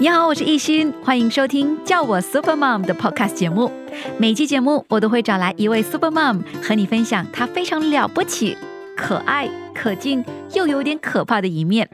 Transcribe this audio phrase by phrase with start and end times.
[0.00, 3.68] 你好，我是艺欣，欢迎收听叫我 Super Mom 的 Podcast 节目。
[4.16, 8.56] 每期节目我都会找来一位 Super Mom 和你分享她非常了不起、
[8.96, 10.24] 可爱、可敬
[10.54, 11.90] 又有点可怕的一面。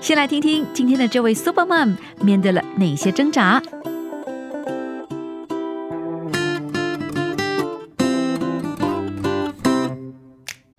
[0.00, 3.60] 先来听听今天的这位 Super Mom 面对了哪些挣扎。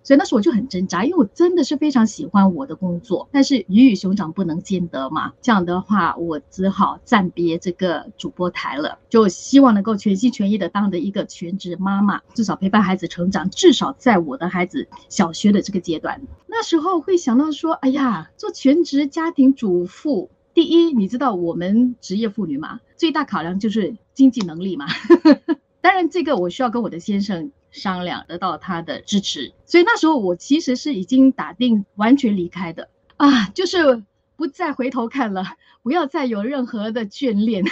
[0.05, 5.33] 所以那时候我就很挣扎，因为我真的是非常喜欢我的工作，但是鱼与熊掌不能兼得嘛。
[5.41, 24.85] 这样的话，我只好暂别这个主播台了，就希望能够全心全意的当的一个全职妈妈，至少陪伴孩子成长，至少在我的孩子小学的这个阶段，那时候会想到说，哎呀，做全职家庭主妇，第一，你知道我们职业妇女嘛，最大考量就是经济能力嘛。
[25.85, 27.51] 当然，这个我需要跟我的先生。
[27.69, 32.87] 商量得到他的支持，所以那时候我其实是已经打定完全离开的
[33.17, 34.01] 啊，就是
[34.37, 35.43] 不再回头看了，
[35.83, 37.65] 不要再有任何的眷恋。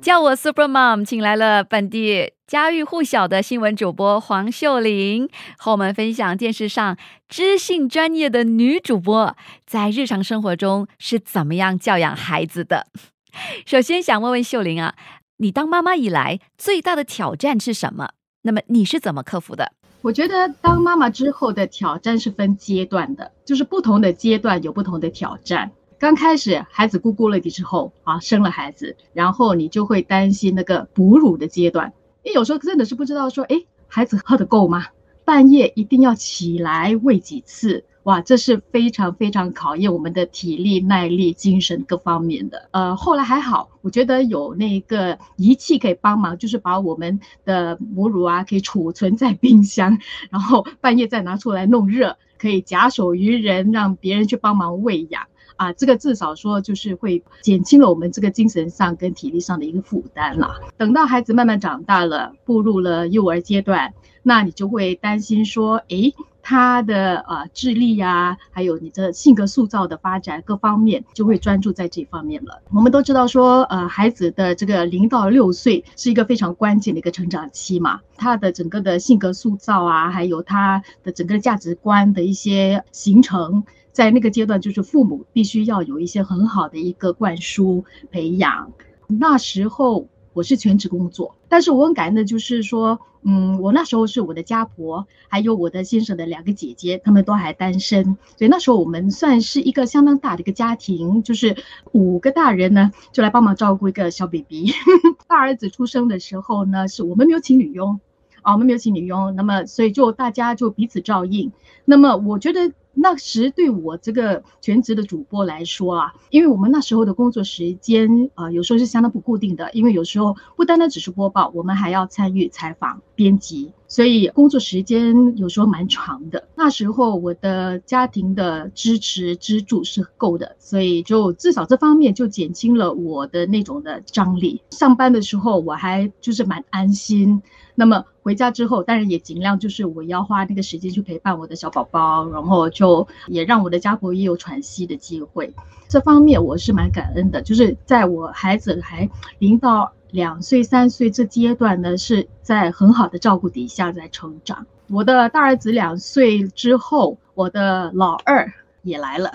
[0.00, 6.96] 叫我 Super Mom，请来了本地家喻户晓的新闻主播黄秀玲，和我们分享电视上
[7.28, 12.86] 知性专业的女主播在日常生活中是怎么样教养孩子的。
[13.66, 14.94] 首先想问问秀玲啊，
[15.38, 18.10] 你当妈妈以来最大的挑战是什么？
[18.42, 19.72] 那么你是怎么克服的？
[20.02, 25.72] 我觉得当妈妈之后的挑战是分阶段的，就是不同的阶段有不同的挑战。
[25.98, 31.92] 刚开始孩子咕咕了的时候啊，生了孩子，然后你就会担心那个哺乳的阶段，
[32.26, 34.86] 因为有时候真的是不知道说，哎，孩子喝得够吗？
[35.24, 37.84] 半夜一定要起来喂几次。
[38.02, 42.68] 哇，这是非常非常考验我们的体力、耐力、精神各方面的。
[42.72, 49.96] 呃，后来还好，我觉得有那个仪器可以帮忙，就是把我们的母乳啊可以储存在冰箱，
[50.30, 55.22] 然后半夜再拿出来弄热，可以假手于人，让别人去帮忙喂养。
[55.56, 60.56] 啊，这个至少说就是会减轻了我们这个精神上跟体力上的一个负担啦。
[60.76, 72.60] 等到孩子慢慢长大了，步入了幼儿阶段，那你就会担心说，诶，他的呃智力呀，还有你的性格塑造的发展各方面，就会专注在这方面了。
[72.72, 83.64] 我们都知道说，呃，孩子的这个零到六岁是一个非常关键的一个成长期嘛，他的整个的性格塑造啊，还有他的整个价值观的一些形成。
[83.96, 88.70] 在那个阶段，就是父母必须要有一些很好的一个灌输培养。
[89.06, 98.04] 那时候我是全职工作，但是我很感恩的就是说，嗯，我那时候是我的家婆，还有我的先生的两个姐姐，他们都还单身，
[98.36, 101.56] 所以那时候我们算是一个相当大的一个家庭，就是
[101.92, 104.72] 五个大人呢就来帮忙照顾一个小 baby。
[105.26, 107.98] 大儿子出生的时候呢，是我们没有请女佣，
[108.42, 111.50] 啊，我们没有请女佣，那么所以就大家就彼此照应。
[111.86, 112.74] 那么我觉得。
[112.98, 126.48] 那时对我这个全职的主播来说啊，因为我们那时候的工作时间啊，有时候是相当不固定的，因为有时候不单单只是播报，我们还要参与采访、编辑，所以工作时间有时候蛮长的。
[126.54, 134.62] 那时候我的家庭的支持支柱是够的，所以就至少这方面就减轻了我的那种的张力。
[134.70, 137.42] 上班的时候我还就是蛮安心。
[137.78, 145.52] 那么回家之后，当然也尽量就是我要花那个时间去陪伴我的小宝宝，然后就也让我的家婆也有喘息的机会。
[145.86, 149.08] 这方面我是蛮感恩的，就是在我孩子还
[149.38, 154.66] 零到两岁、三岁这阶段呢，是在很好的照顾底下在成长。
[154.88, 158.52] 我的大儿子两岁之后，我的老二
[158.82, 159.32] 也来了，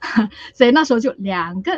[0.52, 1.72] 所以那时候就两个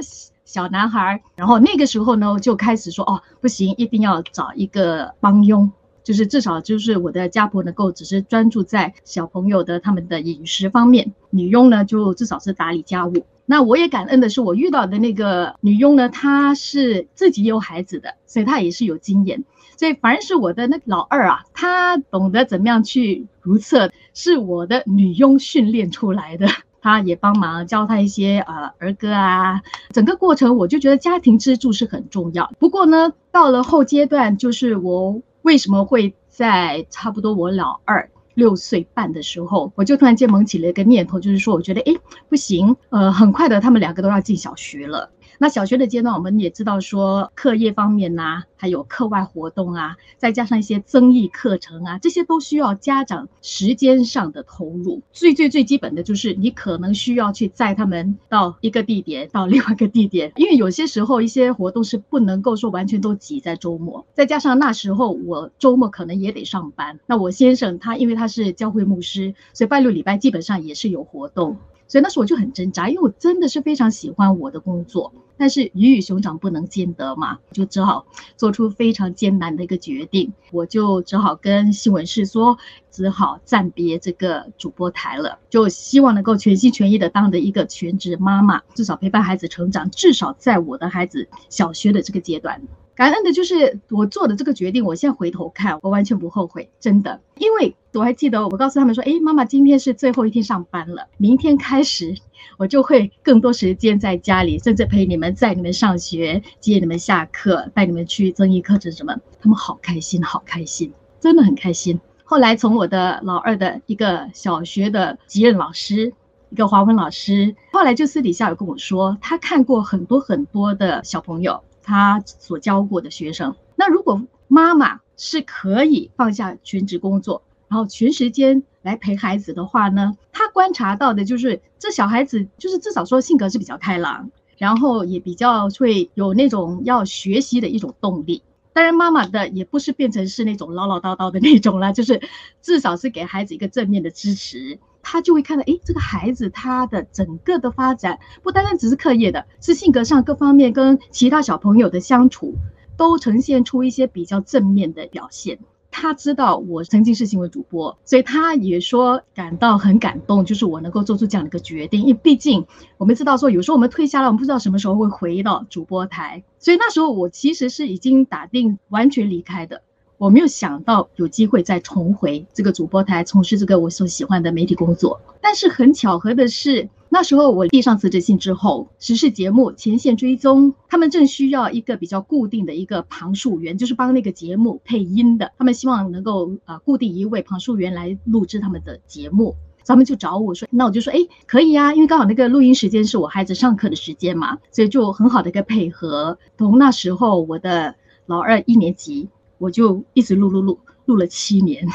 [0.45, 1.23] 小男孩。
[1.37, 5.71] 然后那个时候呢，就开始说哦，不行，一定要找一个帮佣。
[6.03, 13.27] 就是至少就是我的家婆能够只是专注在小朋友的他们的饮食方面，女佣呢就至少是打理家务。
[13.45, 19.45] 那我也感恩的是，我遇到的那个女佣呢，她是自己有孩子的，所以她也是有经验。
[19.77, 26.47] 所以反而是我的那老二啊，他懂得怎么样去如厕，是我的女佣训练出来的。
[26.81, 32.53] 她也帮忙教他一些呃儿歌啊，整个过程我就觉得家庭支柱是很重要。
[32.59, 35.21] 不过呢，到了后阶段，就是我。
[35.43, 41.93] 为什么会在差不多我老二六岁半的时候，我就突然间萌起了一个念头，就是说，我觉得，哎，
[42.29, 45.11] 不行，呃，很快的，他们两个都要进小学了。
[45.43, 55.03] 那小学的阶段，我们也知道说课业方面呐、还有课外活动啊，再加上一些增益课程啊，这些都需要家长时间上的投入。
[55.11, 67.01] 最最最基本的就是你可能需要去载他们到一个地点到另外一个地点，因为有些时候一些活动是不能够说完全都挤在周末，再加上那时候我周末可能也得上班。
[67.05, 71.57] 那我先生他因为他是教会牧师，所以拜六礼拜基本上也是有活动。
[71.89, 78.07] 所以那时候我就很挣扎，因为我真的是非常喜欢我的工作，但是鱼与熊掌不能兼得嘛，就只好
[78.37, 82.59] 做出非常艰难的一个决定，我就只好跟新闻室说，
[82.91, 92.63] 只好暂别这个主播台了，就希望能够全心全意的当着一个全职妈妈，至少陪伴孩子成长，至少在我的孩子小学的这个阶段。
[93.03, 97.21] 感恩的就是我做的这个决定，我现在回头看，我完全不后悔，真的。
[97.37, 102.15] 因为我还记得，我告诉他们说：“诶，妈妈，今天是最后一天上班了，明天开始
[102.59, 112.01] 我就会更多时间在家里，甚至陪你们，载你们上学，接你们下课，带你们去增益课程什么。”他们好开心，好开心，真的很开心。
[112.23, 116.13] 后来从我的老二的一个小学的级任老师，
[116.51, 121.65] 一个华文老师，后来就私底下有跟我说，他看过很多很多的小朋友。
[121.83, 130.17] 他所教过的学生，那如果妈妈是可以放下全职工作，然后全时间来陪孩子的话呢？
[130.33, 138.43] 他观察到的就是这小孩子就是至少说性格是比较开朗，然后也比较会有那种要学习的一种动力。
[138.75, 142.23] 当然，妈妈的也不是变成是那种唠唠叨叨的那种了，就是
[142.63, 144.79] 至少是给孩子一个正面的支持。
[145.03, 152.55] 他就会看到，哎，这个孩子他的整个的发展不单单只是课业的，是性格上各方面跟其他小朋友的相处，
[152.97, 155.59] 都呈现出一些比较正面的表现。
[155.95, 162.01] 他知道我曾经是新闻主播，所以他也说感到很感动，就是我能够做出这样的一个决定。
[162.01, 162.65] 因为毕竟
[162.97, 169.83] 我们知道说，有时候我们退下来，我们不知道什么时候会回到主播台，所以那时候我其实是已经打定完全离开的。
[170.23, 175.21] 我没有想到有机会再重回这个主播台，从事这个我所喜欢的媒体工作。
[175.41, 185.51] 但是很巧合的是，那时候我递上辞职信之后，时事节目前线追踪，他们正需要一个比较固定的一个旁述员，就是帮那个节目配音的。
[185.59, 189.57] 他们希望能够呃固定一位旁述员来录制他们的节目。
[189.85, 191.19] 他们就找我说，那我就说，哎，
[191.49, 196.39] 可以呀，因为刚好那个录音时间是我孩子上课的时间嘛，所以就很好的一个配合。
[196.57, 197.97] 从那时候我的
[198.27, 199.29] 老二一年级。
[199.63, 201.87] 我就一直录录录录了七年，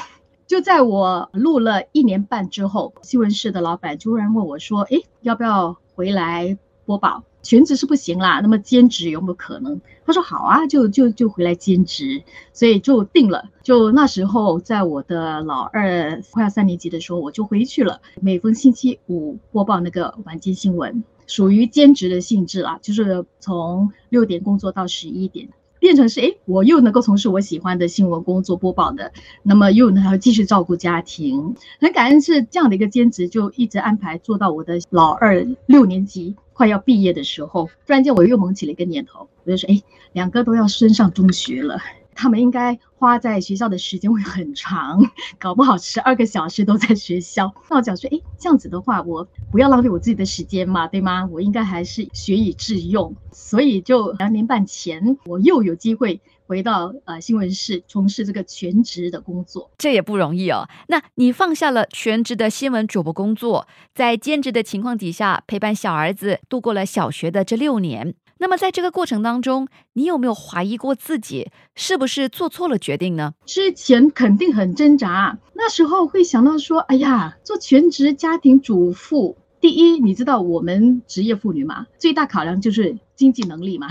[0.48, 7.26] 就在我录了一年半之后，新闻室的老板突然问我说：“哎，要不要回来播报？
[7.44, 12.24] 全职是不行啦，那么兼职有没有可能？”他说：“好啊，就就就回来兼职。”
[12.54, 13.50] 所以就定了。
[13.64, 25.50] 就那时候，在我的老二快要三年级的时候，我就回去了，每逢星期五播报那个晚间新闻，属于兼职的性质啦，就是从六点工作到十一点。
[25.88, 39.82] 变成是哎，我又能够从事我喜欢的新闻工作播报的，那么又能继续照顾家庭，很感恩是这样的一个兼职，就一直安排做到我的老二六年级快要毕业的时候，突然间我又萌起了一个念头，我就说哎，
[40.12, 41.80] 两个都要升上中学了。
[42.18, 45.00] 他们应该花在学校的时间会很长，
[45.40, 47.54] 搞不好十二个小时都在学校。
[47.70, 51.30] 那我讲说，哎，这样子的话，我不要浪费我自己的时间嘛，对吗？
[51.32, 53.16] 我应该还是学以致用。
[53.32, 60.68] 所以就两年半前，我又有机会回到呃新闻室从事这个全职的工作，这也不容易哦。
[60.88, 68.16] 那你放下了全职的新闻主播工作，在兼职的情况底下陪伴小儿子度过了小学的这六年。
[68.40, 73.34] 那么，在这个过程当中，你有没有怀疑过自己是不是做错了决定呢？
[73.46, 83.88] 之前肯定很挣扎，那时候会想到说：“哎呀，做全职家庭主妇，第一，你知道我们职业妇女嘛，最大考量就是经济能力嘛。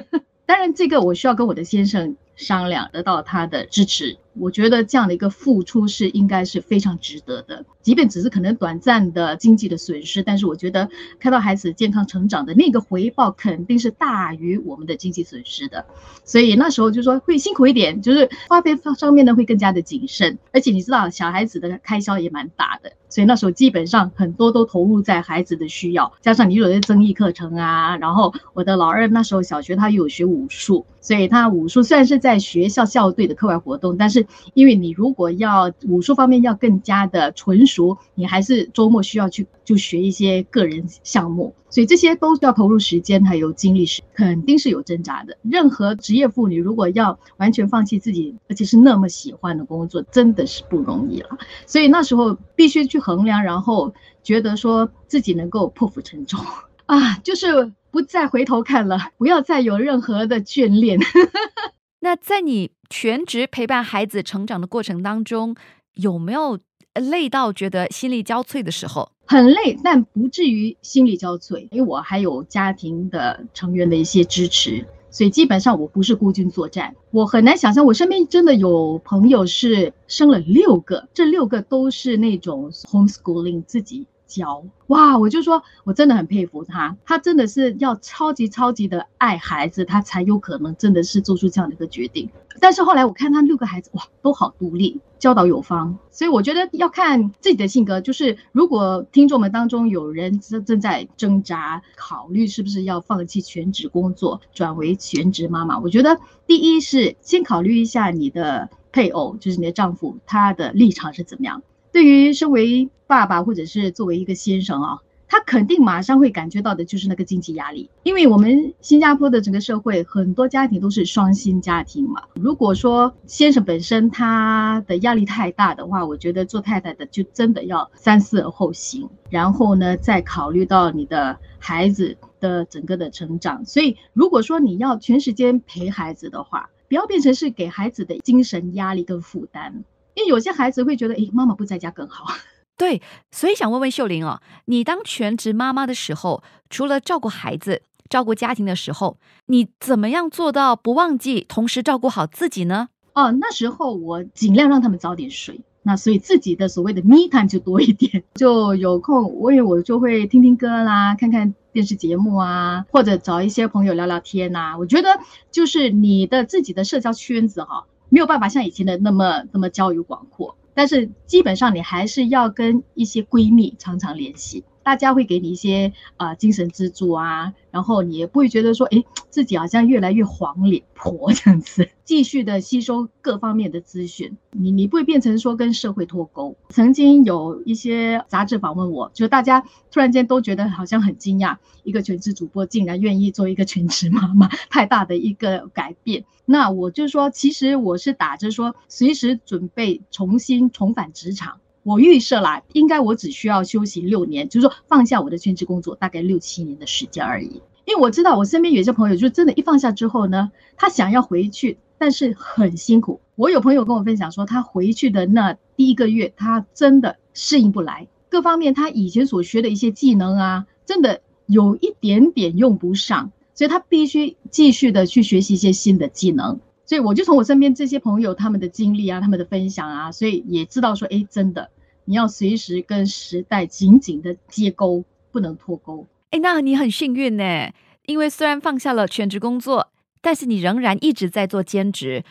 [0.46, 4.16] 当然，这个我需要跟我的先生商量，得到他的支持。
[4.34, 15.86] 我觉得这样的一个付出是应该是非常值得的。”即便只是可能短暂的经济的损失，但是我觉得看到孩子健康成长的那个回报肯定是大于我们的经济损失的，
[16.22, 34.19] 所以那时候就说会辛苦一点，就是花费方上面呢会更加的谨慎，而且你知道小孩子的开销也蛮大的，所以那时候基本上很多都投入在孩子的需要，加上你有些增益课程啊，然后我的老二那时候小学他又有学武术，所以他武术虽然是在学校校队的课外活动，但是
[34.54, 37.60] 因为你如果要武术方面要更加的纯。
[37.70, 45.38] 熟，你还是周末需要去就学一些个人项目，所以这些都需要投入时间还有精力，是肯定是有挣扎的。
[45.42, 51.38] 任何职业妇女如果要完全放弃自己，而且是那么喜欢的工作，真的是不容易了。
[51.64, 56.38] 所以那时候必须去衡量，然后觉得说自己能够破釜沉舟
[56.86, 60.98] 啊，就是不再回头看了，不要再有任何的眷恋。
[62.00, 65.54] 那在你全职陪伴孩子成长的过程当中，
[65.94, 66.58] 有没有
[66.94, 69.12] 累到觉得心力交瘁的时候？
[69.26, 76.96] 很累，但不至于心力交瘁，因为我还有家庭的成员的一些支持，所以基本上我不是孤军作战。
[77.12, 84.06] 我很难想象，我身边真的有朋友是生了六个，这六个都是那种 homeschooling 自己。
[84.30, 92.30] 教哇，我就说，我真的很佩服他，他真的是要超级超级的爱孩子，他才有可能真的是做出这样的一个决定。
[92.60, 98.00] 但是后来我看他六个孩子，哇，都好独立，教导有方，所以我觉得要看自己的性格。
[98.00, 111.62] 就是如果听众们当中有人正正在挣扎，考虑是不是要放弃全职工作，转为全职妈妈，我觉得第一是先考虑一下你的配偶，就是你的丈夫，他的立场是怎么样。
[111.92, 122.22] 对于身为爸爸或者是作为一个先生啊，他肯定马上会感觉到的就是那个经济压力，因为我们新加坡的整个社会很多家庭都是双薪家庭嘛。
[122.34, 133.64] 如果说先生本身他的压力太大的话，我觉得做太太的就真的要三思而后行，然后呢再考虑到你的孩子的整个的成长。
[133.64, 139.84] 所以如果说你要全时间陪孩子的话，不要变成是给孩子的精神压力跟负担。
[140.20, 142.26] 因为有些孩子会觉得，诶，妈妈不在家更好。
[142.76, 143.00] 对，
[143.30, 152.88] 所以想问问秀玲哦，你当全职妈妈的时候，除了照顾孩子、照顾家庭的时候，你怎么样做到不忘记同时照顾好自己呢？
[153.14, 164.76] 哦，那时候我尽量让他们早点睡，那所以自己的所谓的 me time 就多一点， 就有空，我也我就会听听歌啦，看看电视节目啊，或者找一些朋友聊聊天呐。
[164.78, 167.84] 我觉得就是你的自己的社交圈子哈。
[168.10, 174.64] 没有办法像以前的那么那么交友广阔，但是基本上你还是要跟一些闺蜜常常联系。
[174.82, 186.56] 大家会给你一些呃精神支柱啊，然后你也不会觉得说，哎，自己好像越来越黄脸婆这样子， 继续的吸收各方面的资讯，你你不会变成说跟社会脱钩。
[186.70, 189.60] 曾经有一些杂志访问我，就大家
[189.90, 196.24] 突然间都觉得好像很惊讶，一个全职主播竟然愿意做一个全职妈妈， 太大的一个改变。
[196.46, 201.60] 那我就说，其实我是打着说，随时准备重新重返职场。
[201.82, 207.62] 我预设啦，应该我只需要休息六年，就是说放下我的全职工作，大概六七年的时间而已。
[207.86, 213.20] 因为我知道我身边有些朋友，就真的，一放下之后呢，他想要回去，但是很辛苦。
[213.34, 226.60] 我有朋友跟我分享说，他回去的那第一个月，他真的适应不来，各方面他以前所学的一些技能啊，真的有一点点用不上，所以他必须继续的去学习一些新的技能。
[226.90, 231.70] 所以我就从我身边这些朋友他们的经历啊，他们的分享啊，所以也知道说，哎，真的，
[232.04, 236.08] 你要随时跟时代紧紧的接钩，不能脱钩。
[236.30, 237.70] 哎，那你很幸运呢，
[238.06, 242.24] 因为虽然放下了全职工作，但是你仍然一直在做兼职，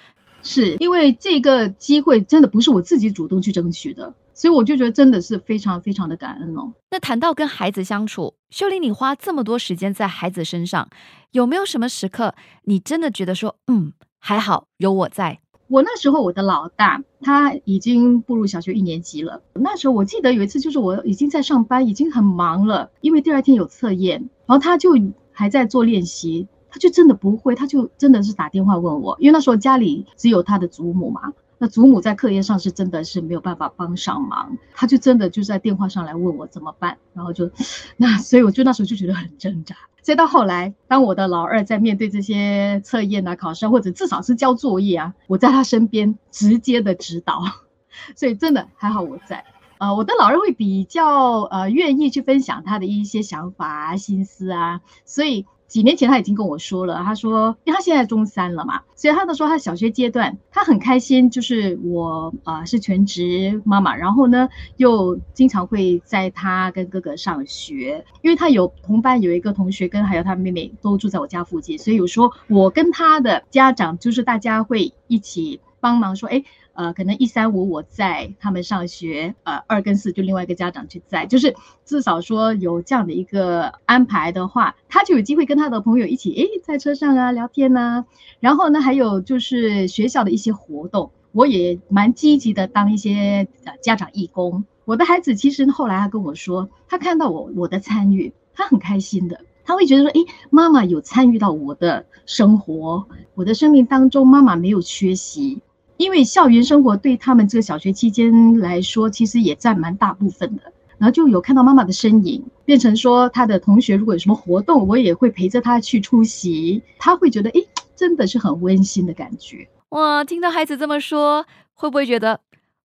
[0.43, 6.73] 是因为这个机会真的不是我自己主动去争取的，所以我就觉得真的是非常非常的感恩哦。
[6.91, 10.89] 那谈到跟孩子相处，秀玲，你花这么多时间在孩子身上，
[11.31, 13.93] 有没有什么时刻你真的觉得说，嗯？
[14.19, 15.39] 还好有我在。
[15.67, 19.41] 我那时候我的老大他已经步入小学一年级了。
[19.53, 24.91] 那时候我记得有一次，就是我已经在上班，已经很忙了，因为第二天有测验，然后他就
[25.31, 31.33] 还在做练习，他就真的不会，他就真的是打电话问我，因为那时候家里只有他的祖母嘛。
[31.61, 37.51] 那祖母在课业上是真的是没有办法帮上忙，他就真的就在电话上来问我怎么办，然后就，
[37.97, 39.75] 那所以我就那时候就觉得很挣扎。
[40.01, 47.43] 所以到后来，当我的老二在面对这些测验啊、考试或者至少是交作业啊，我在他身边直接的指导，
[48.15, 49.43] 所以真的还好我在。
[49.79, 55.45] 呃，我的老二会比较呃愿意去分享他的一些想法啊、心思啊，所以。
[55.69, 76.43] 几年前他已经跟我说了，他说，因为他现在中三了嘛，所以他都说他小学阶段他很开心，就是我啊是全职妈妈，然后呢又经常会在他跟哥哥上学，因为他有同班有一个同学跟还有他妹妹都住在我家附近，所以有时候我跟他的家长就是大家会一起帮忙说，哎。
[76.79, 88.05] 呃，可能一三五我在他们上学，呃，二跟四就另外一个家长去在，就是至少说有这样的一个安排的话，他就有机会跟他的朋友一起，诶，在车上啊聊天呐。
[88.39, 94.63] 然后呢，还有就是学校的一些活动，我也蛮积极的当一些呃家长义工。
[94.86, 103.05] 我的孩子其实后来他跟我说，他看到我我的参与，他很开心的，他会觉得说，诶，妈妈有参与到我的生活，
[103.36, 105.62] 我的生命当中，妈妈没有缺席。
[106.00, 110.62] 因为校园生活对他们这个小学期间来说，其实也占蛮大部分的。
[110.98, 119.68] 然后就有看到妈妈的身影，变成说他的同学如果有什么活动，我也会陪着他去出席，他会觉得诶，真的是很温馨的感觉。
[119.89, 122.39] 哇，听到孩子这么说，会不会觉得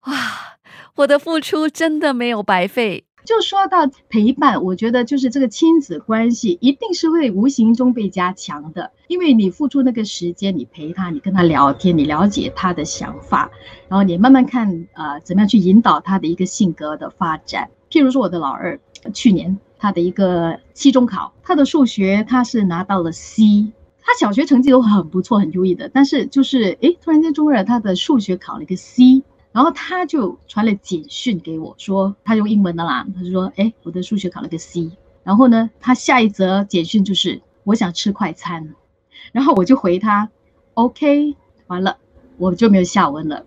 [0.06, 0.58] 哇，
[0.96, 3.04] 我的付出真的没有白费？
[3.24, 13.50] 就说到陪伴，我觉得就是这个亲子关系一定是会无形中被加强的，因为你付出那个时间，你陪他，你跟他聊天，你了解他的想法，
[13.88, 17.70] 然后你慢慢看，呃，怎么样去引导他的一个性格的发展。
[17.90, 18.78] 譬如说我的老二，
[19.14, 29.22] 去年他的一个期中考，他的数学他是拿到了 C，他小学成绩都很不错，很优异的，但是就是诶，突然间中二，他的数学考了一个 C。
[29.54, 34.90] 然后他就传了简讯给我，说他用英文的啦，他就说，哎，我的数学考了个 C。
[35.22, 38.74] 然后呢，他下一则简讯就是我想吃快餐，
[39.30, 40.28] 然后我就回他
[40.74, 41.36] ，OK，
[41.68, 41.98] 完了，
[42.36, 43.46] 我就没有下文了。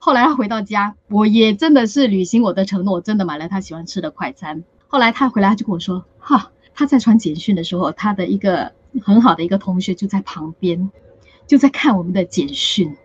[0.00, 4.64] 后来他回到家，我也真的是履行我的承诺，真的买了他喜欢吃的快餐。
[4.88, 10.90] 后来他回来就跟我说，哈，他在传简讯的时候，他的一个很好的一个同学就在旁边，
[11.46, 12.96] 就在看我们的简讯。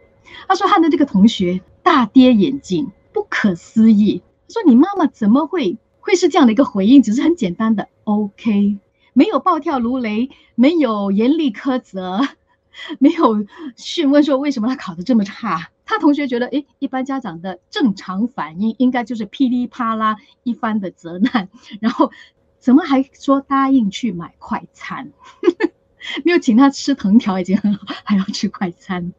[0.47, 1.61] 他说他的这个同学。
[1.83, 4.21] 大跌眼镜，不可思议。
[4.47, 7.01] 他说：“你妈妈怎么会会是这样的一个回应？
[7.01, 8.77] 只是很简单的 OK，
[9.13, 12.19] 没有暴跳如雷，没有严厉苛责，
[12.99, 13.45] 没有
[13.77, 15.69] 询问说为什么他考得这么差。
[15.85, 21.49] 他同学觉得，诶，一般家长的正常反应应该就是噼里啪啦一番的责难，
[21.81, 22.11] 然后
[22.59, 25.11] 怎么还说答应去买快餐？
[26.25, 29.13] 没有请他吃藤条已经很好，还要吃快餐。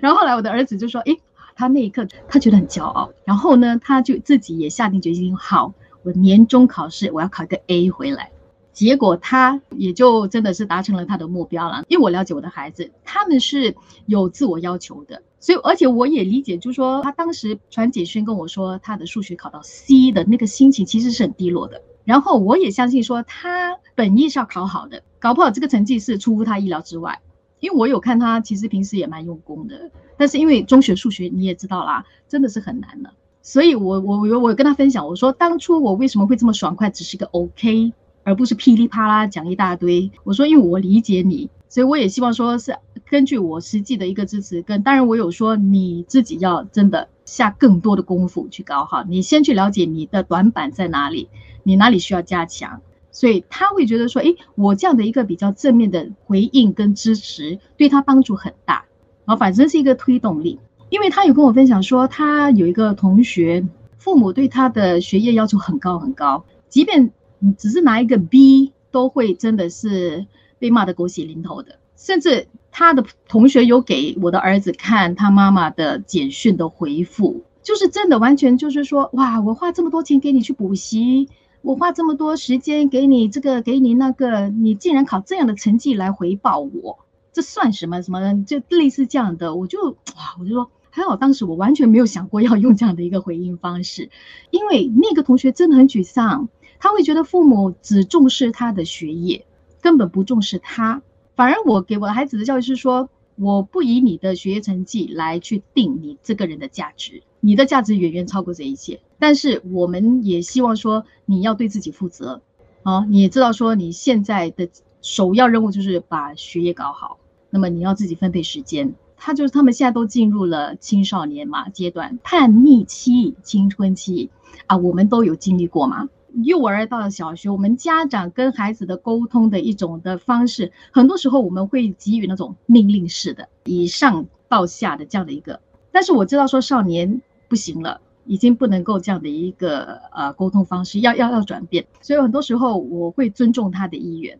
[0.00, 1.20] 然后后来我的儿子就说：，诶。”
[1.58, 5.74] 他那一刻，他觉得很骄傲，然后呢，他就自己也下定决心，好，
[6.04, 8.30] 我年终考试我要考一个 A 回来。
[8.72, 11.82] 结果他也就真的是达成了他的目标了。
[11.88, 13.74] 因为我了解我的孩子，他们是
[14.06, 21.82] 有自我要求的，所以而且我也理解，就是说他当时传简讯跟我说他的数学考到 C 的那个心情其实是很低落的。
[22.04, 27.20] 然后我也相信说他本意是要考好的，搞不好这个成绩是出乎他意料之外。
[27.60, 33.12] 因为我有看他，其实平时也蛮用功的，但是因为中学数学你也知道啦，真的是很难的，
[33.42, 40.10] 所以我我我我跟他分享，我说当初我为什么会这么爽快，只是个 OK，而不是噼里啪啦讲一大堆。
[40.24, 42.76] 我说因为我理解你，所以我也希望说是
[43.10, 51.28] 根据我实际的一个支持，跟当然我有说你自己要真的下更多的功夫去搞好，你先去了解你的短板在哪里，
[51.62, 52.82] 你哪里需要加强。
[53.18, 58.84] 所以他会觉得说，哎，我这样的一个比较正面的回应跟支持，对他帮助很大，
[59.24, 60.60] 然后反正是一个推动力。
[60.88, 67.10] 因为他有跟我分享说，他有一个同学，父母对他的学业要求很高很高，即便
[67.56, 70.24] 只是拿一个 B，都会真的是
[70.60, 71.80] 被骂得狗血淋头的。
[71.96, 81.28] 甚至他的同学有给我的儿子看他妈妈的简讯的回复，就是真的完全就是说，哇，我花这么多钱给你去补习。
[81.62, 86.98] 我花这么多时间给你这个，给你那个，你竟然考这样的成绩来回报我，
[87.32, 88.02] 这算什么？
[88.02, 94.10] 什么就类似这样的，我就哇，我就说还好，当时我完全没有想过要用这样的一个回应方式，
[94.50, 99.44] 因为那个同学真的很沮丧，他会觉得父母只重视他的学业，
[99.80, 101.02] 根本不重视他。
[101.34, 107.22] 反而我给我孩子的教育是说，我不以你的学业成绩来去定你这个人的价值。
[107.40, 112.40] 你的价值远远超过这一切，但是我们也希望说你要对自己负责，
[112.84, 114.68] 啊，你也知道说你现在的
[115.02, 117.18] 首要任务就是把学业搞好，
[117.50, 118.94] 那么你要自己分配时间。
[119.16, 124.30] 他就是他们现在都进入了青少年嘛阶段，叛逆期、青春期
[124.66, 126.08] 啊，我们都有经历过嘛。
[126.44, 135.60] 幼儿到了小学，我们家长跟孩子的沟通的一种的方式，很多时候我们会给予那种命令式的，以上到下的这样的一个。
[135.90, 137.20] 但是我知道说少年。
[137.48, 141.86] 不行了，已经不能够这样的一个呃沟通方式，要要要转变。
[142.02, 144.38] 所以很多时候我会尊重他的意愿，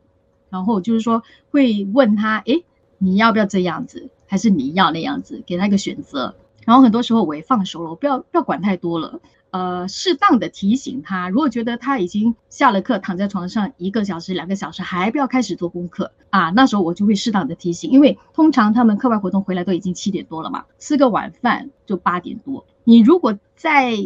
[0.51, 2.65] 然后就是说会问他，诶，
[2.99, 6.35] 你要不要这样子，还是你要那样子，给他一个选择。
[6.67, 9.21] 然后很多时候我也放手了，我不要不要管太多了，
[9.51, 22.67] 呃，适当的提醒他，如果觉得他已经下了课，躺在床上一个小时、两个小时，还不要开始做功课啊，那时候我就会适当的提醒，因为通常他们课外活动回来都已经七点多了嘛，吃个晚饭就八点多。
[22.85, 23.97] 你如果再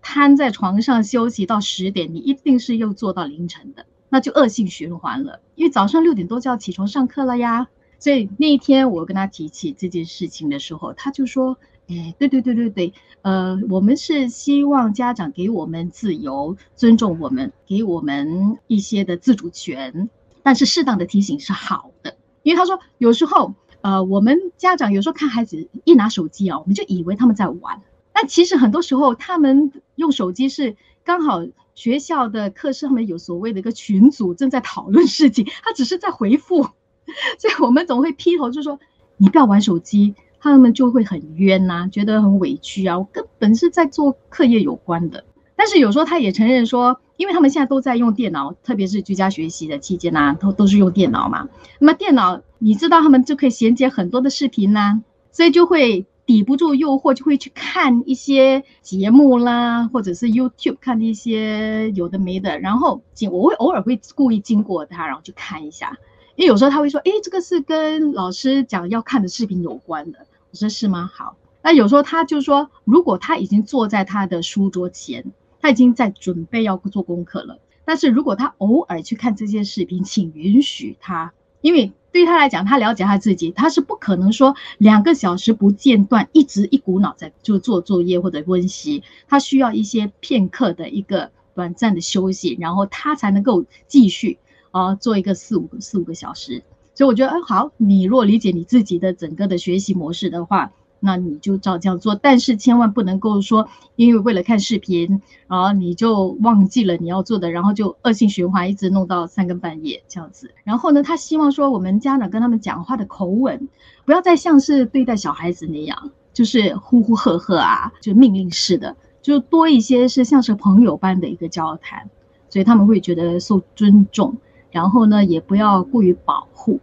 [0.00, 5.40] 瘫在床上休息到十点，你一定是又做到凌晨的，那就恶性循环了。
[5.56, 7.68] 因为早上六点多就要起床上课了呀。
[7.98, 20.10] 所以那一天我跟他提起这件事情的时候，他就说：“哎，对对对对对，呃，我们是希望家长给我们自由，尊重我们，给我们一些的自主权，
[20.42, 22.16] 但是适当的提醒是好的。
[22.42, 27.80] 因为他说有时候，呃，我们家长有时候看孩子一拿手机啊，我们就以为他们在玩。”
[28.12, 36.62] 但其实很多时候，他们用手机是刚好学校的课上面有所谓的一个群组正在讨论事情，他只是在回复，
[37.38, 38.80] 所以我们总会劈头就说
[39.18, 45.24] 你不要玩手机，他们就会很冤呐，觉得很委屈啊，我根本是在做课业有关的。
[45.56, 51.48] 但是有时候他也承认说，因为他们现在都在用电脑，特别是居家学习的期间呐，都都是用电脑嘛。
[51.78, 55.00] 那么电脑你知道他们就可以衔接很多的视频呐，
[55.32, 56.06] 所以就会。
[56.26, 62.58] 抵不住诱惑，就会去看一些节目啦，或者是 YouTube 看一些有的没的。
[62.58, 65.96] 然后经我会偶尔会故意经过他，然后去看一下，
[66.36, 70.20] 因为有时候他会说：“哎，这个是跟老师讲要看的视频有关的。”
[70.52, 71.36] 我说：“是吗？”好。
[71.62, 75.24] 那有时候他就说，如果他已经坐在他的书桌前，
[75.60, 81.92] 他已经在准备要做功课了，但是如果他偶尔去看这些视频，请允许他，因为。
[82.12, 89.02] 对他来讲，他了解他自己，他是不可能说两个小时不间断，一直一股脑在就做作业或者温习。
[89.28, 94.38] 他需要一些片刻的一个短暂的休息，然后他才能够继续
[94.76, 96.62] 啊做一个四五个四五个小时。
[96.94, 100.72] 所以我觉得，哎，好，你若理解你自己的整个的学习模式的话。
[100.98, 110.52] 那你就照这样做，但是千万不能够说，因为为了看视频，然后你就忘记了你要做的，然后就恶性循环，一直弄到三更半夜这样子。
[110.64, 113.68] 然后呢，他希望说，我们家长跟他们讲话的口吻，
[114.06, 122.08] 不要再像是对待小孩子那样，就是呼呼喝喝啊，就命令式的，就多一些是像是朋友般的一个交谈，
[122.48, 124.38] 所以他们会觉得受尊重。
[124.76, 126.80] 然后呢，也不要过于保护，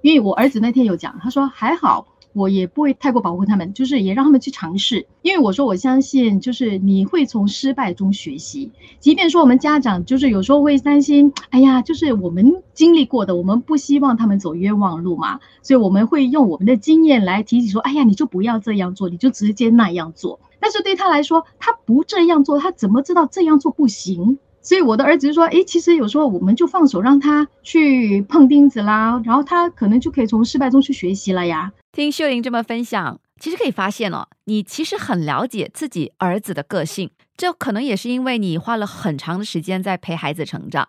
[0.00, 2.06] 因为我儿子那天有讲，他说还好。
[2.34, 8.72] 我也不会太过保护他们，就是也让他们去尝试，因为我说我相信，就是你会从失败中学习。
[9.00, 20.40] 即便说我们家长就是有时候会担心，哎呀，就是我们经历过的，我们不希望他们走冤枉路嘛，所以我们会用我们的经验来提醒说，哎呀，你就不要这样做，你就直接那样做。
[20.58, 24.38] 但是对他来说，他不这样做，他怎么知道这样做不行？
[24.62, 40.88] 所以我的儿子就说：“诶，其实有时候我们就放手让他去碰钉子啦，然后他可能就可以从失败中去学习了呀。”听秀玲这么分享，其实可以发现哦，你其实很了解自己儿子的个性，这可能也是因为你花了很长的时间在陪孩子成长。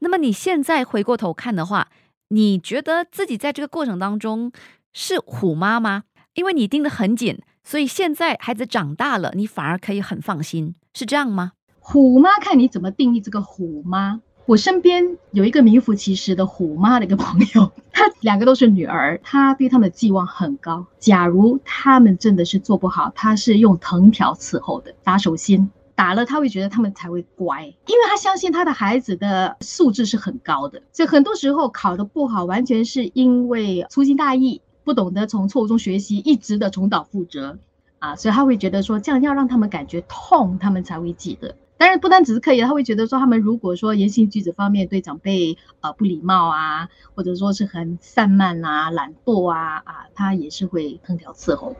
[0.00, 1.88] 那么你现在回过头看的话，
[2.28, 4.50] 你觉得自己在这个过程当中
[4.92, 6.02] 是虎妈吗？
[6.34, 11.52] 因为你盯得很紧，所以现在孩子长大了，你反而可以很放心，是这样吗？
[11.86, 14.22] 虎妈，看你怎么定义这个虎妈。
[14.46, 20.86] 我身边有一个名副其实的虎妈的一个朋友， 她两个都是女儿，她对他们的寄望很高。
[20.98, 30.80] 假如他们真的是做不好，她是用藤条伺候的，打手心，打了她会觉得他们才会乖，因为她相信她的孩子的素质是很高的。
[30.90, 37.58] 所以很多时候考得不好，完全是因为粗心大意，不懂得从错误中学习，一直的重蹈覆辙
[37.98, 41.54] 啊，所以他会觉得说这样要让他们感觉痛，他们才会记得。
[41.76, 51.74] 当然不单只是刻意，他会觉得说他们如果说言行举止方面对长辈呃不礼貌啊，或者说是很散漫啊、懒惰啊啊，他也是会藤条伺候。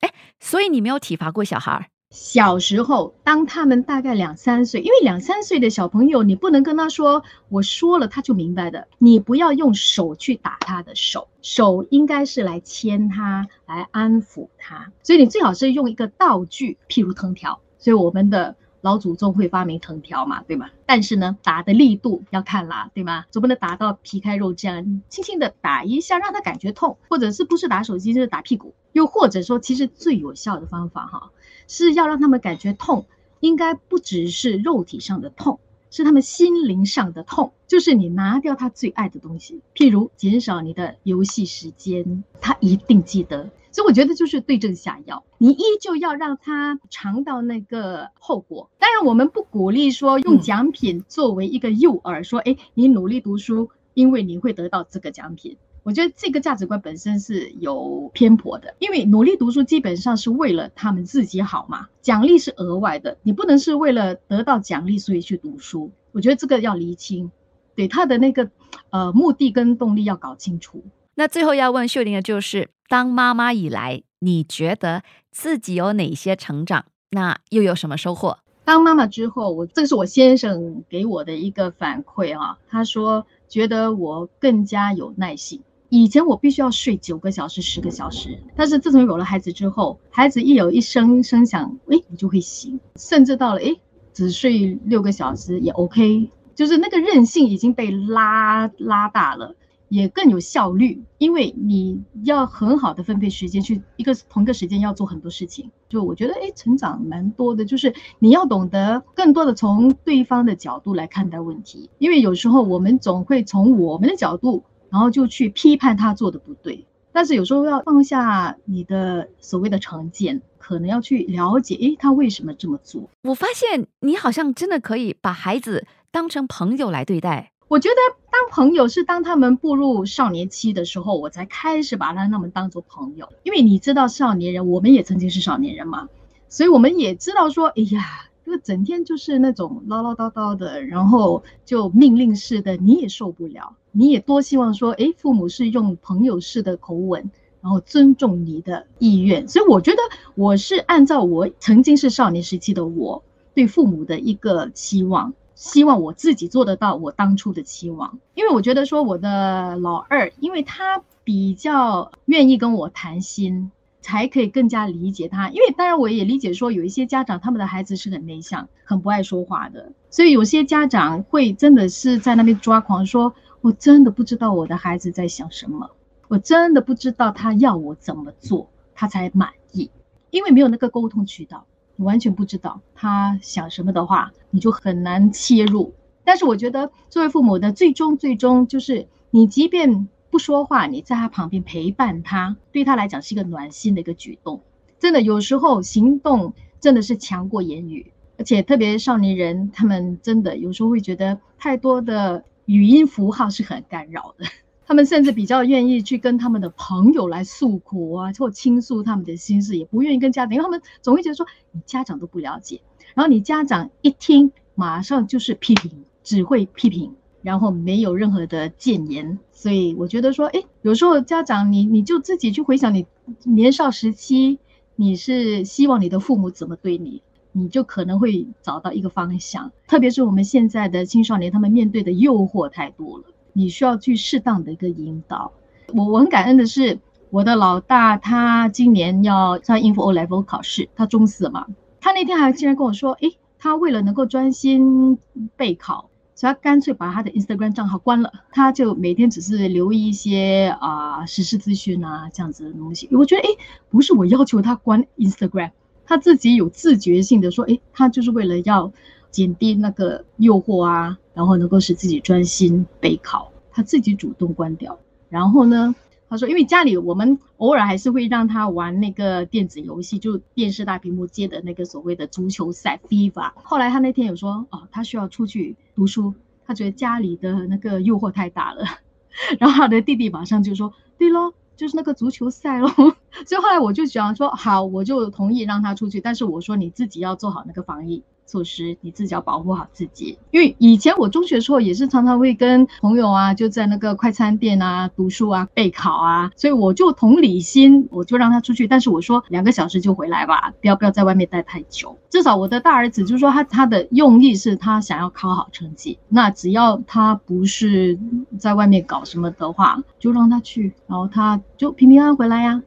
[0.00, 1.88] 哎，所以你没有体罚过小孩？
[2.10, 17.60] 小时候，当他们大概两三岁，因为两三岁的小朋友，你不能跟他说我说了他就明白的，你不要用手去打他的手，手应该是来牵他，来安抚他，所以你最好是用一个道具，譬如藤条。
[17.78, 18.56] 所以我们的。
[18.84, 20.68] 老祖宗会发明藤条嘛，对吗？
[20.84, 23.24] 但是呢，打的力度要看啦，对吗？
[23.30, 31.30] 总不能打到皮开肉绽，轻轻的打一下，让他感觉痛，或者是不是打手机就是打屁股，又或者说，其实最有效的方法哈，
[31.66, 33.06] 是要让他们感觉痛，
[33.40, 43.48] 应该不只是肉体上的痛，是他们心灵上的痛，就是你拿掉他最爱的东西，譬如减少你的游戏时间，他一定记得。
[43.74, 48.70] 所以我觉得就是对症下药，你依旧要让他尝到那个后果。
[48.78, 55.56] 当然，我们不鼓励说用奖品作为一个诱饵，说哎，你努力读书，因为你会得到这个奖品。
[55.82, 65.90] 我觉得这个价值观本身是有偏颇的，因为努力读书基本上是为了他们自己好嘛，奖励是额外的，你不能是为了得到奖励所以去读书。
[66.12, 67.32] 我觉得这个要厘清，
[67.74, 68.48] 对他的那个
[68.90, 70.84] 呃目的跟动力要搞清楚。
[71.16, 72.68] 那最后要问秀玲的就是。
[72.88, 76.84] 当妈妈以来，你觉得自己有哪些成长？
[77.10, 78.38] 那又有什么收获？
[78.64, 82.58] 当妈妈之后，我这是我先生给我的一个反馈啊。
[82.68, 85.60] 他说觉得我更加有耐性。
[85.90, 93.76] 以前我必须要睡九个小时、十个小时，但是自从有了孩子之后，孩子一有一声声响，哎，我就会醒，甚至到了哎，
[94.12, 99.54] 只睡六个小时也 OK，就是那个韧性已经被拉拉大了。
[99.94, 105.70] 也更有效率，因为你要很好的分配时间去一个同一个时间要做很多事情。
[105.88, 116.84] 就我觉得，哎，成长蛮多的，就是你要懂得更多的从对方的角度来看待问题，因为有时候我们总会从我们的角度，然后就去批判他做的不对。
[117.12, 123.08] 但是有时候要放下你的所谓的成见，可能要去了解，诶，他为什么这么做？
[123.22, 127.52] 我发现你好像真的可以把孩子当成朋友来对待。
[127.68, 127.96] 我觉得
[128.30, 133.28] 当朋友是当他们步入少年期的时候，我才开始把他们当做朋友。
[133.42, 136.08] 因为你知道，少年人，我们也曾经是少年人嘛，
[136.48, 143.74] 所以我们也知道说，哎呀，这个整天就是那种唠唠叨叨的，然后就命令式的，你也受不了。
[143.92, 147.30] 你也多希望说，哎，父母是用朋友式的口吻，
[147.62, 149.48] 然后尊重你的意愿。
[149.48, 149.98] 所以我觉得
[150.34, 153.22] 我是按照我曾经是少年时期的我
[153.54, 158.18] 对父母的一个期望，希望我自己做得到我当初的期望。
[158.34, 163.70] 因为我觉得说我的老二，因为他比较愿意跟我谈心。
[164.06, 175.90] 才可以更加理解他，因为当然我也理解说有一些家长他们的孩子是很内向、很不爱说话的，所以有些家长会真的是在那边抓狂，说我真的不知道我的孩子在想什么，
[176.28, 179.90] 我真的不知道他要我怎么做他才满意，
[180.28, 181.64] 因为没有那个沟通渠道，
[181.96, 185.94] 你完全不知道他想什么的话，你就很难切入。
[186.24, 190.08] 但是我觉得作为父母的最终最终就是你即便。
[190.30, 194.60] 不说话，你在他旁边陪伴他，对他来讲是一个暖心的一个举动。
[194.98, 204.44] 真的，有时候行动真的是强过言语，而且特别少年人，他们真的有时候会觉得太多的语音符号是很干扰的。
[204.86, 212.80] 他们甚至比较愿意去跟他们的朋友来诉苦啊，或倾诉他们的心事，也不愿意跟家长，因为他们总会觉得说你家长都不了解，
[213.14, 217.14] 然后你家长一听马上就是批评，只会批评。
[217.42, 223.04] 然后没有任何的谏言，所以我觉得说，哎，有时候家长你你就自己去回想你
[223.42, 224.58] 年少时期，
[224.96, 227.20] 你是希望你的父母怎么对你，
[227.52, 229.72] 你就可能会找到一个方向。
[229.86, 235.50] 特别是我们现在的青少年，他们面对的诱惑太多了，你需要去适当的一个引导。
[235.94, 236.98] 我我很感恩的是，
[237.30, 241.66] 我的老大他今年要在应付 O level 考试，他中四嘛，
[242.00, 245.18] 他那天还竟然跟我说，哎，他为了能够专心
[245.56, 246.10] 备考。
[246.36, 253.08] 所以他干脆把他的 Instagram 账号关了，他就每天只是留意一些啊实时资讯啊这样子的东西。
[253.12, 253.48] 我觉得哎，
[253.88, 255.70] 不是我要求他关 Instagram，
[256.04, 258.92] 他自己有自觉性的说，哎，他就是为了要
[259.30, 264.98] 减低那个诱惑啊，然后能够使自己专心备考，他自己主动关掉。
[265.28, 265.94] 然后呢？
[266.26, 273.52] 他说：“因为家里我们偶尔还是会让他玩那个电子游戏，就电视大屏幕接的那个所谓的足球赛 FIFA。
[273.62, 276.34] 后来他那天有说，哦，他需要出去读书，
[276.66, 278.84] 他觉得家里的那个诱惑太大了。
[279.60, 282.88] 然后他的弟弟马上就说：对喽，就是那个足球赛喽。
[283.46, 290.38] 所以后来我就想说，好，我就同意让他出去，但是我说你自己要做好那个防疫。”措施，你自己要保护好自己。
[290.50, 298.86] 因为以前我中学的时候也是常常会跟朋友啊，就在那个快餐店啊读书啊备考啊，所以我就同理心，我就让他出去。
[298.86, 302.16] 但是我说两个小时就回来吧，不要不要在外面待太久。
[302.30, 308.18] 至少我的大儿子就是说他他的用意是他想要考好成绩，那只要他不是
[308.58, 312.82] 在外面搞什么的话，就让他去，然后他就平平安安回来呀，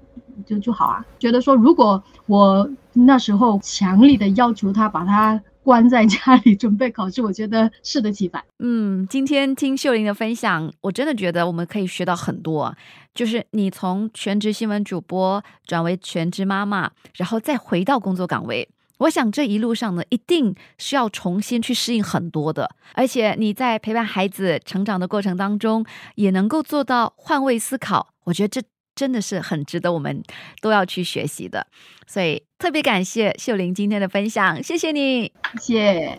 [0.46, 1.06] 就就好啊。
[1.18, 2.70] 觉得说如果我。
[3.00, 8.44] 那时候强力的要求他把他关在家里准备考试，我觉得适得其反。
[8.58, 12.76] 嗯，今天听秀玲的分享，我真的觉得我们可以学到很多。
[13.14, 22.72] 就是你从全职新闻主播转为全职妈妈，然后再回到工作岗位，我想这一路上呢，一定是要重新去适应很多的。
[22.96, 28.08] 而且你在陪伴孩子成长的过程当中，也能够做到换位思考。
[28.24, 28.68] 我觉得这。
[28.98, 30.24] 真的是很值得我们
[30.60, 31.68] 都要去学习的，
[32.08, 35.32] 所以特别感谢秀玲今天的分享，谢谢你，
[35.62, 36.18] 谢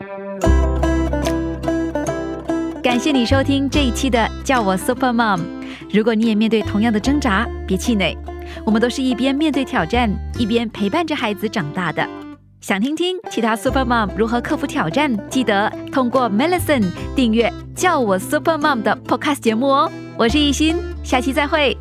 [0.00, 0.02] 谢，
[2.82, 5.40] 感谢你收听这一期的叫我 Super Mom。
[5.92, 8.16] 如果你也面对同样的挣扎，别气馁，
[8.66, 12.04] 我们都是一边面对挑战，一边陪伴着孩子长大的。
[12.60, 19.90] 想听听其他 Super Mom 如何克服挑战，记得通过 Melison 订阅叫我 Super Mom 的 Podcast 节目哦。
[20.18, 20.76] 我是艺欣，
[21.10, 21.76] 下期再会。